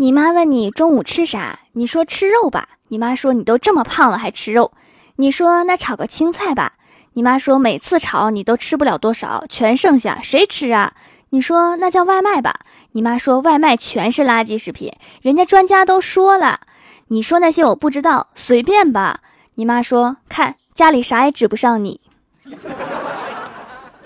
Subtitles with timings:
[0.00, 2.68] 你妈问你中午吃啥，你说吃肉吧。
[2.86, 4.70] 你妈说你都这么胖了还吃肉。
[5.16, 6.74] 你说那炒个青菜吧。
[7.14, 10.92] 你妈说每次炒你都吃不了多少，全剩下谁吃啊？
[11.30, 12.60] 你说那叫外卖吧。
[12.92, 16.60] 你妈说外卖全是垃圾食品，人家专家都说了。
[17.08, 19.18] 你说那些我不知道，随便吧。
[19.56, 22.00] 你妈说看家里啥也指不上你，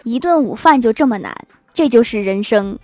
[0.05, 1.37] 一顿午饭就这么难，
[1.75, 2.79] 这就是人生。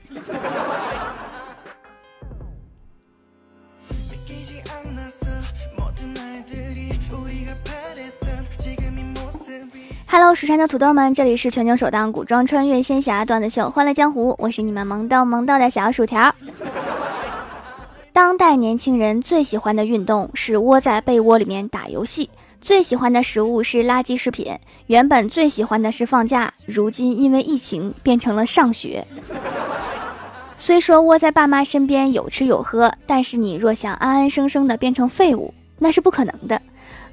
[10.10, 16.34] Hello，蜀山的土豆们，这里是全球首档古装穿越仙侠段子秀《欢乐江湖》，我是你们萌逗萌逗的小薯条。
[18.10, 24.58] 当代年轻人最喜欢的运动是窝在被窝里面打游戏，最喜欢的食物是垃圾食品。
[24.86, 29.06] 原本最喜欢的是放假，如今因为疫情变成了上学。
[30.56, 36.60] 虽说窝在爸妈身边有吃有喝，但是你若想安安生生的变成废物，那是不可能的。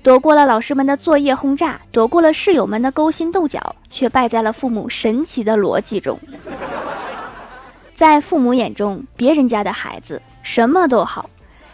[0.06, 6.20] 躲过了老师们的作业轰炸，躲过了室友们的勾心斗角，却败在了父母神奇的逻辑中。
[7.95, 11.28] 在父母眼中，别人家的孩子什么都好。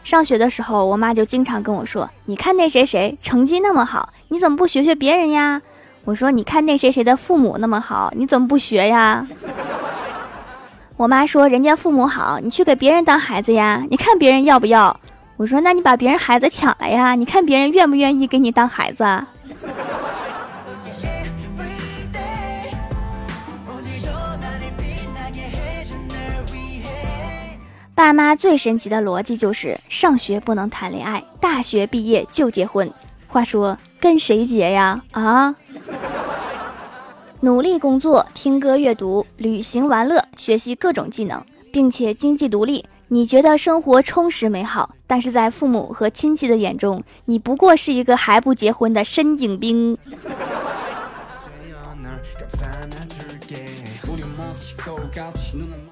[0.05, 5.61] 上学的时候，我妈就经常跟我说：“你看那谁谁成绩那么好，你怎么不学学别人呀？”
[6.05, 9.27] 我说：“你看那谁谁的父母那么好，你怎么不学呀？”
[10.95, 13.83] 我妈说：“人家父母好，你去给别人当孩子呀？
[13.89, 14.97] 你看别人要不要？”
[15.41, 17.15] 我说：“那你把别人孩子抢了呀？
[17.15, 19.03] 你看别人愿不愿意给你当孩子？”
[27.95, 32.93] 爸妈最神奇的逻辑就是：上学不能谈恋爱，大学毕业就结婚。
[33.27, 35.01] 话说跟谁结呀？
[35.09, 35.55] 啊？
[37.39, 42.85] 努力工作，听歌、阅读、旅行、玩乐，学习各种技能，并且经济独立。
[43.07, 49.97] 你觉得生活充实美好，但是在父母和亲戚的眼中，你不过是一个还不结婚的深井兵。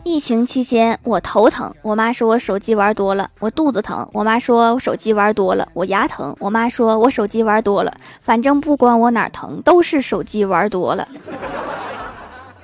[0.05, 7.93] 疫情期间，我头疼，我妈说我手机玩多了；我肚子疼，我妈说我手机玩多了；我牙疼，我妈说我手机玩多了。
[8.21, 11.05] 反正不管我哪疼，都是手机玩多了。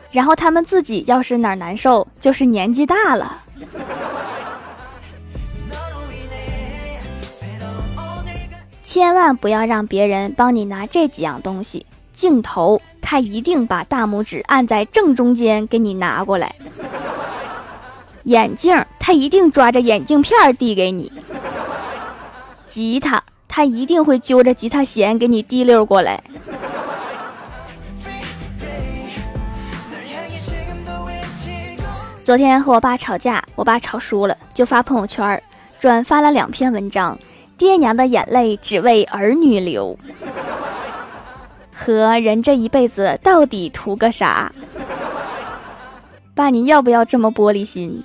[0.09, 3.41] 然后他们自己要是哪难受，就是年纪大了。
[8.95, 16.47] 千万不要让别人帮你拿这几样东西：镜头，他一定把大拇指按在正中间给你拿过来；
[18.23, 21.11] 眼镜，他一定抓着眼镜片递给你；
[22.69, 26.23] 吉他，他一定会揪着吉他弦给你滴溜过来。
[32.23, 35.43] 昨天和我爸吵架，我爸吵输了，就发朋友圈，
[35.77, 37.19] 转发了两篇文章。
[37.57, 39.97] 爹娘的眼泪只为儿女流，
[41.73, 44.51] 和人这一辈子到底图个啥？
[46.33, 48.03] 爸，你要不要这么玻璃心？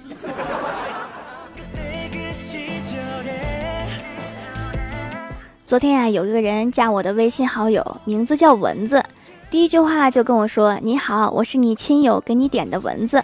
[5.64, 9.02] 昨天呀，有一个人加我的微信好友，名字叫蚊子，
[9.50, 13.20] 第一句话就跟我说：“你好，我是你亲友给你点的蚊子。”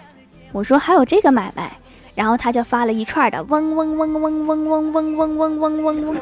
[0.51, 1.77] 我说：“还有这个买卖？”
[2.17, 6.17] 然后他就发了一串的嗡嗡嗡嗡嗡嗡嗡嗡嗡嗡嗡嗡，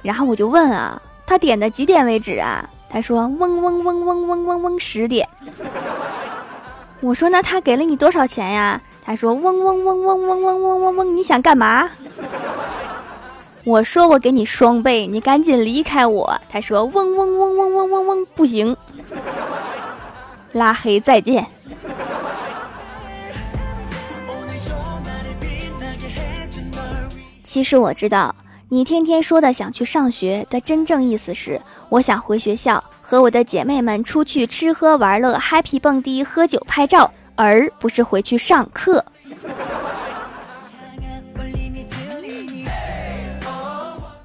[0.00, 2.64] 然后我就问啊，他点的几点为止啊？
[2.88, 5.28] 他说嗡嗡嗡嗡嗡嗡嗡十点。
[7.02, 8.80] 我说那他给了你多少钱呀？
[9.04, 11.90] 他说嗡嗡嗡嗡嗡嗡嗡嗡嗡，你想干嘛？
[13.64, 16.40] 我说我给你双倍，你赶紧离开我。
[16.48, 18.74] 他说嗡嗡嗡嗡嗡嗡嗡，不行，
[20.52, 21.44] 拉黑再见。
[27.44, 28.34] 其实我知道，
[28.68, 39.04] 你天天说的想去上学的真正意思是，我想回学校和我的姐妹们出去吃喝玩乐，happy 蹦迪、喝酒拍照，而不是回去上课。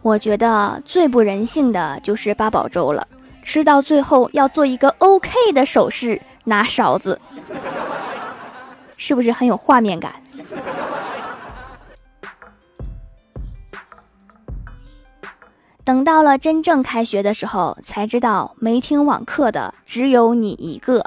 [0.01, 3.06] 我觉得最不人性的就是八宝粥了，
[3.44, 7.19] 吃到最后要做一个 OK 的手势，拿勺子，
[8.95, 10.13] 是不是很有画面感？
[15.89, 21.03] 等到了真正开学的时候，才知道没听网课的只有你一个。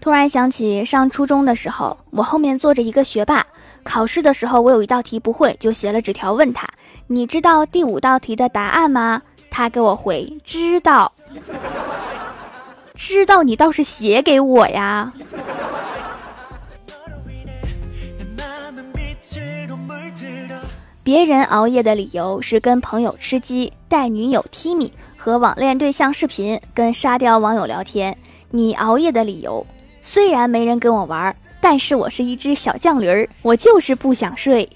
[0.00, 3.46] 突然想起上初中的时候，我后面坐着一个学霸，
[3.82, 6.66] 考试的时候我有一道题不会，就写了纸条问他
[7.08, 9.20] ：“你知道第五道题的答案吗？”
[9.52, 11.12] 他给我回：“知道。”
[12.96, 15.12] 知道你倒是写给我呀。
[21.04, 28.16] 别人熬夜的理由是跟朋友吃鸡、带女友 Timi、和网恋对象视频、跟沙雕网友聊天。
[28.50, 29.66] 你熬夜的理由，
[30.00, 34.66] 虽然没人跟我玩，但是我是一只小犟驴，我就是不想睡。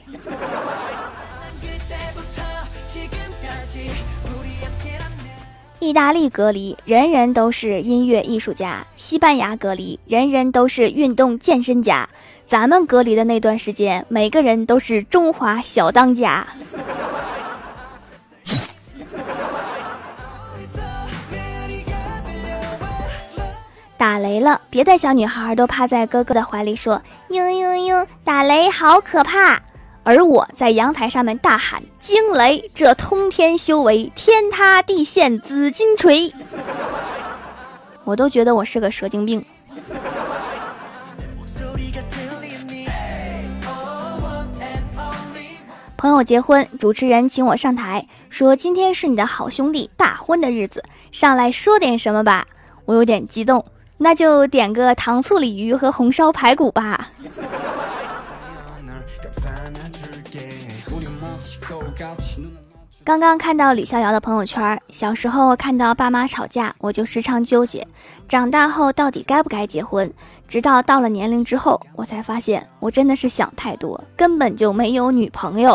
[5.81, 12.09] 意大利隔离，人人都是音乐艺术家；西班牙隔离，人人都是运动健身家。
[12.45, 16.45] 咱们隔离的那段时间，每个人都是中华小当家。
[23.97, 29.61] 打雷了，别的小女孩都趴在哥哥的怀里说：“嘤嘤嘤，打雷好可怕。”
[30.09, 32.71] 而我在阳台上面大喊：“惊雷！
[32.75, 36.33] 这通天修为，天塌地陷紫金锤！”
[38.05, 39.45] 我都觉得我是个蛇精病。
[45.99, 50.83] 朋友结婚，主持人请我上台，说今天是你的好兄弟大婚的日子，
[51.13, 52.47] 上来说点什么吧。
[52.87, 53.63] 我有点激动，
[53.99, 57.11] 那就点个糖醋鲤鱼和红烧排骨吧。
[63.09, 67.89] 刚刚看到李逍遥的朋友圈，小时候看到爸妈吵架，我就时常纠结，
[68.29, 70.13] 长大后到底该不该结婚？
[70.47, 75.75] 直到到了年龄之后，我才发现我真的是想太多，根本就没有女朋友。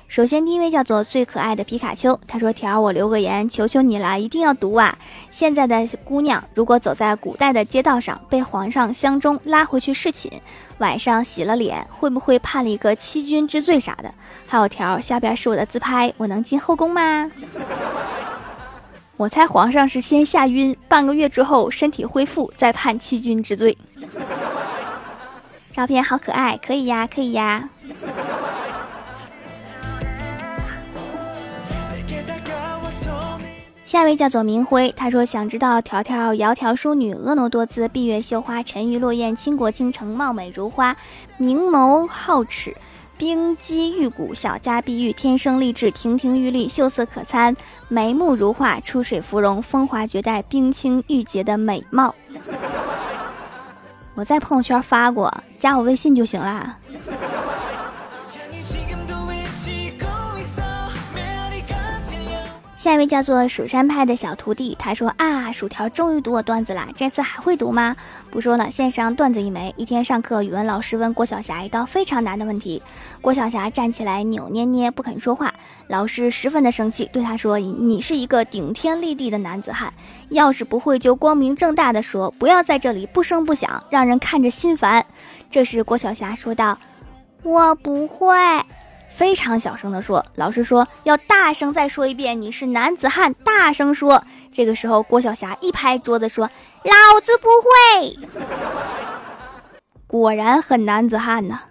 [0.11, 4.93] 首先，第一位叫做最可爱的皮卡丘，他说：“条我留个言，求求你了，一定要读啊！
[5.31, 10.29] 现在的姑娘如果走在古代的街道上，被皇上相中拉回去侍寝，
[10.79, 14.13] 晚上洗了脸，会不会判了一个欺君之罪啥的？
[14.45, 17.31] 还有条，下边是我的自拍，我能进后宫吗？
[19.15, 23.77] 我猜皇上是先吓晕，半个月之后身体恢复，再判欺君之罪。
[25.71, 27.69] 照片好可爱，可以呀，可以呀。”
[33.91, 40.95] 下一位叫做明辉，他说想知道条条窈窕淑女，婀娜多姿，闭月羞花，沉鱼落雁，倾国倾城，貌美如花，
[41.35, 42.73] 明眸皓齿，
[43.17, 47.53] 冰肌玉骨，小家碧玉，天生丽质，亭亭玉立，秀色可餐，
[47.89, 52.15] 眉目如画，出水芙蓉，风华绝代，冰清玉洁的美貌。
[54.15, 55.29] 我在朋友圈发过，
[55.59, 56.77] 加我微信就行啦。
[62.81, 67.95] 下一位叫做蜀山派的小徒弟，他说啊，薯条终于读我段子啦，这次还会读吗？
[68.31, 69.71] 不说了，线上段子一枚。
[69.77, 72.81] 一天上课，语文老师问郭晓霞一道非常难的问题，
[73.21, 75.53] 郭晓霞站起来扭捏捏不肯说话，
[75.89, 79.93] 老师十分的生气，对他说：“你是一个顶天立地的男子汉，
[80.29, 85.05] 要是不会就光明正大的说，不要在这里不声不响，让人看着心烦。”
[85.51, 86.79] 这时郭晓霞说道
[87.45, 88.35] ：“我不会。”
[89.11, 96.49] 非常小声的说：“老师说要大声再说一遍，你是男子汉，大声说。”这个时候，郭晓霞一拍桌子说
[96.83, 96.91] ：“老
[97.23, 98.17] 子不会。”
[100.07, 101.61] 果然很男子汉呐。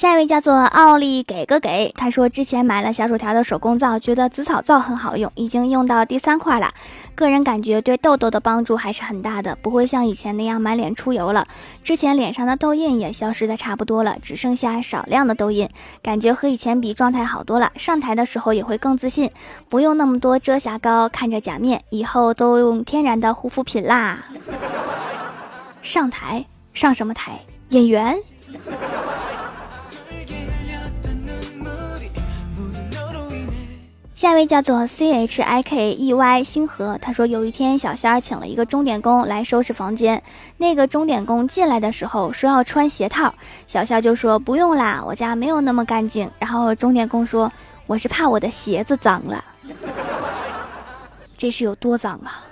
[0.00, 6.72] 下一位叫做奥利给个给，他说之前买了小薯条的手工皂，觉得紫草皂很好用，已经用到第三块了。
[7.14, 11.46] 个人感觉对痘痘的帮助还是很大的，不会像以前那样满脸出油了。
[11.84, 15.68] 之前脸上的痘印也消失的差不多了，只剩下少量的痘印，
[16.02, 17.70] 感觉和以前比状态好多了。
[17.76, 19.30] 上台的时候也会更自信，
[19.68, 24.24] 不用那么多遮瑕膏，看着假面，以后都用天然的护肤品啦。
[25.82, 27.38] 上台上什么台？
[27.68, 28.16] 演员。
[34.20, 40.22] 下一位叫做 C H I K E Y 星河，他说有一天小仙儿请了一个钟点工来收拾房间，
[40.58, 43.32] 那个钟点工进来的时候说要穿鞋套，
[43.66, 46.30] 小仙就说不用啦，我家没有那么干净。
[46.38, 47.50] 然后钟点工说
[47.86, 49.42] 我是怕我的鞋子脏了，
[51.38, 52.44] 这是有多脏啊？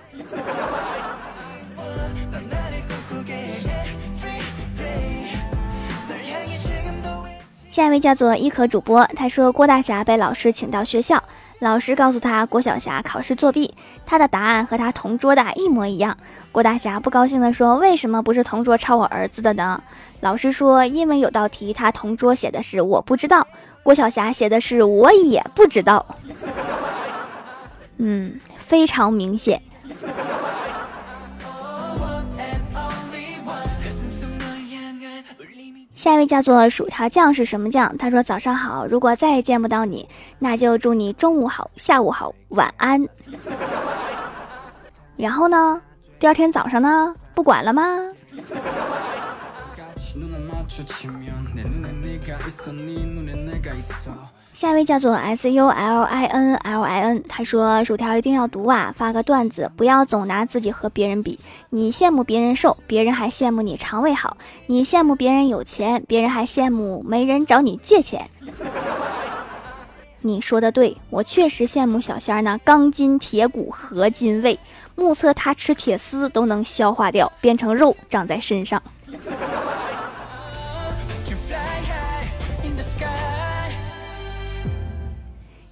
[7.68, 11.22] 下一位叫做一可主播，他说郭大侠被老师请到学校。
[11.60, 13.74] 老师告诉他，郭晓霞考试作弊，
[14.06, 16.16] 他的答案和他同桌的一模一样。
[16.52, 19.82] 郭大侠不高兴地说：“为什么不是同桌抄我儿子的呢？”
[20.20, 23.44] 老师说：“因为有道题，他同桌写的是我不知道，
[23.82, 26.06] 郭晓霞写的是我也不知道。”
[27.98, 29.60] 嗯，非常明显。
[36.08, 37.94] 下一位叫做薯条酱是什么酱？
[37.98, 43.06] 他说早上好，如果再也见不到你，那就祝你中午好、下午好、晚安。
[45.18, 45.82] 然后呢？
[46.18, 47.14] 第二天早上呢？
[47.34, 47.84] 不管了吗？
[54.58, 61.38] 下一位叫做 S U L I N L I N，他说薯条一定要读啊，发个段子，不要总拿自己和别人比。
[61.70, 64.36] 你羡慕别人瘦，别人还羡慕你肠胃好；
[64.66, 68.28] 你羡慕别人有钱，别人还羡慕没人找你借钱。
[70.22, 74.58] 你说的对，我确实羡慕小仙儿呢钢筋铁骨合金胃，
[74.96, 78.82] 目测他吃铁丝都能消化掉，变成肉长在身上。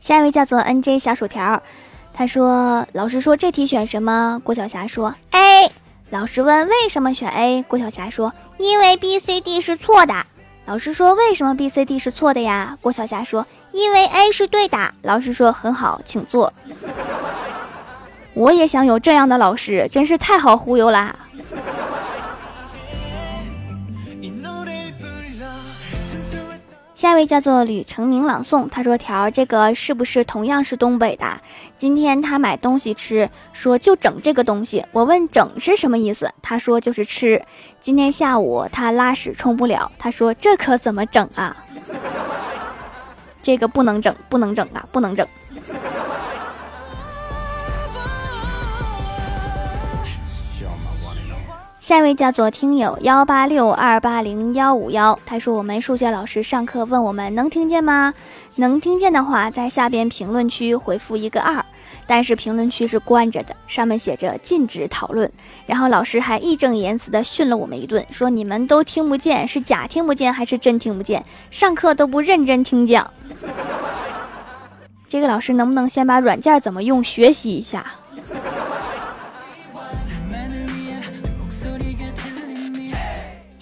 [0.06, 1.60] 下一位叫做 N J 小薯条，
[2.14, 5.68] 他说：“老师说这题选什么？”郭晓霞说：“A。”
[6.10, 10.14] 老师问：“为什么选 A？” 郭晓霞说：“因为 B、C、D 是错的。”
[10.64, 13.44] 老师说：“为什么 B、C、D 是错的呀？”郭晓霞说
[13.74, 16.52] ：“因为 A 是对的。”老师说：“很好，请坐。”
[18.34, 21.16] 我也想有这样的老师，真是太好忽悠啦。
[26.96, 31.26] 下一位叫做吕成明朗诵，他说：“条这个是不是同样是东北的？
[31.76, 34.82] 今天他买东西吃，说就整这个东西。
[34.92, 37.42] 我问整是什么意思，他说就是吃。
[37.82, 41.54] 今天下午他拉屎冲不了，他说这可怎么整啊？
[43.42, 45.28] 这个不能整，不能整啊，不能整。”
[51.86, 58.12] 下一位叫做听友幺八六二八零幺五幺，他说我们数学老师上课问我们能听见吗？
[58.56, 61.64] 能听见的话，在下边评论区回复一个二，
[62.04, 65.30] 但是评论区是关着的，上面写着禁止讨论。
[65.64, 71.24] 然后老师还义正言辞的训了我们一顿，说你们都听不见，是假听不见还是真听不见？
[71.52, 73.08] 上课都不认真听讲。
[75.06, 77.86] 这个老师能不能先把软件怎么用学习一下？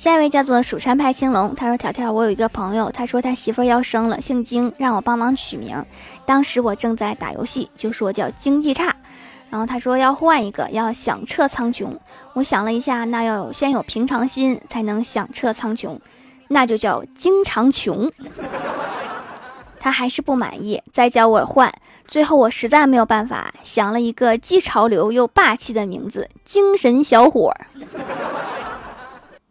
[0.04, 5.82] 下一位叫做蜀山派青龙，他说：“条条，我有一个朋友，他说他媳妇儿要生了，姓金，让我帮忙取名。
[6.26, 8.94] 当时我正在打游戏，就说叫经济差。
[9.48, 11.88] 然后他说要换一个，要响彻苍穹。
[12.34, 15.98] 我想了一下，那要有先有平常心，才能响彻苍穹，
[16.48, 18.12] 那就叫经常穷。
[19.80, 21.72] 他还是不满意，再叫我换。
[22.06, 27.54] 最后我实在没有办法，想了一个既潮流又霸气的名字——精神小伙。”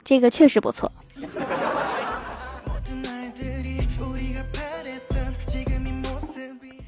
[0.04, 0.92] 这个确实不错。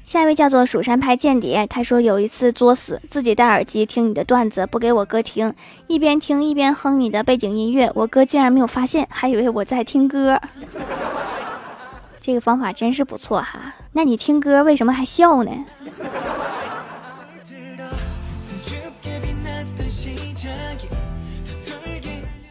[0.04, 5.52] 下一位叫做蜀山派间谍，他说有一次作死，自己戴耳机听你的段子，不给我哥听，
[5.88, 10.40] 一边听一边哼你的背景音乐，我哥竟然没有发现，还以为我在听歌。
[12.20, 13.74] 这个方法真是不错哈。
[13.92, 15.50] 那你听歌为什么还笑呢？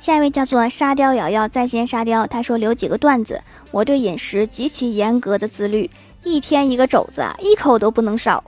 [0.05, 3.41] 下一位叫做沙雕瑶瑶在线沙雕，他说留几个段子。
[3.71, 5.89] 我对饮食极其严格的自律，
[6.21, 8.43] 一天一个肘子，一口都不能少。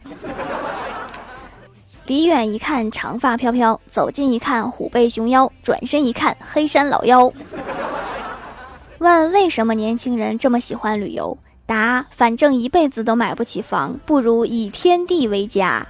[2.06, 7.34] 离远一看长发飘飘，走近一看虎背熊腰，转身一看黑山老妖。
[9.00, 11.36] 问为什么年轻人这么喜欢旅游？
[11.66, 15.88] 答：反正一辈子都买不起房，不如以天地为家。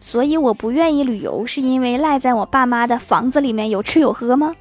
[0.00, 4.54] 所以我不愿意旅游，是因为赖在我爸妈的房子里面有吃有喝吗？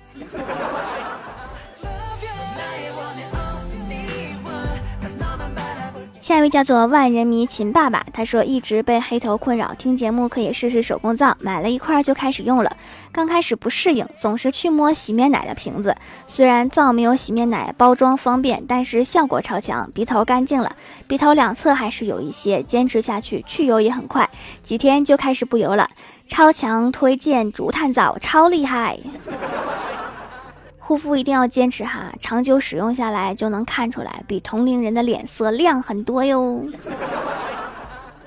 [6.27, 12.75] 下一位叫做万人迷秦爸爸，他说一直被黑头困扰，听节目可以试试手工皂，买了一块就开始用了。
[13.13, 15.95] 刚开始不适应，总是去摸洗面奶的瓶子，
[16.27, 20.75] 虽然皂没有洗面奶包装方便，但是效果超强，鼻头干净了，
[21.07, 24.29] 鼻头两侧还是有一些，坚持下去去油也很快，
[24.65, 25.87] 几天就开始不油了。
[26.27, 28.99] 超强推荐竹炭皂，超厉害。
[30.87, 36.65] 护肤一定要坚持哈，长久使用下来就能看出来，比同龄人的脸色亮很多哟，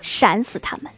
[0.02, 0.92] 闪死他们！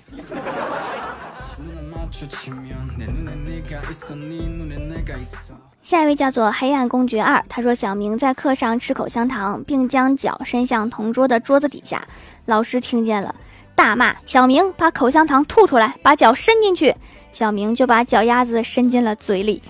[5.84, 12.04] 下一位叫做黑暗公爵二，他说小明在课上吃口香糖，并将脚伸向同桌的桌子底下，
[12.46, 13.32] 老师听见了，
[13.76, 16.96] 大骂小明把口香糖吐出来，把脚伸进去，
[17.32, 19.62] 小明就把脚丫子伸进了嘴里。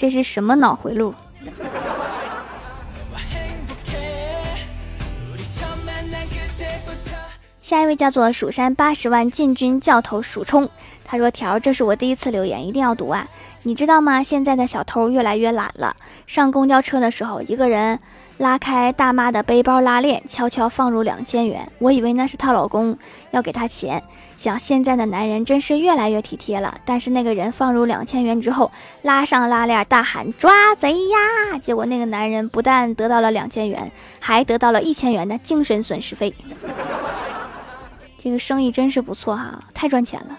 [0.00, 1.12] 这是什么脑回路？
[7.60, 10.66] 下一位叫做蜀山八十万禁军教头蜀冲，
[11.04, 13.28] 他说：“条，这是我第一次留言，一定要读啊！
[13.64, 14.22] 你知道吗？
[14.22, 15.94] 现在的小偷越来越懒了。
[16.26, 17.98] 上公交车的时候，一个人
[18.40, 22.96] 拉开大妈的背包拉链，悄悄放入两千元，我以为那是她老公
[23.32, 24.02] 要给她钱。
[24.38, 26.74] 想现在的男人真是越来越体贴了。
[26.86, 31.58] 但是那个人放入两千元之后，拉上拉链，大喊抓贼呀！
[31.62, 36.32] 结果那个男人不但得到了两千元，还得到了一千元的精神损失费。”
[38.18, 40.38] 这个生意真是不错哈，太赚钱了。